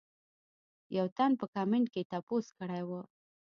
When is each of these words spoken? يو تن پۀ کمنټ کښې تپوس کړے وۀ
يو 0.97 1.05
تن 1.17 1.31
پۀ 1.39 1.45
کمنټ 1.55 1.87
کښې 1.93 2.01
تپوس 2.11 2.45
کړے 2.57 2.81
وۀ 2.89 3.01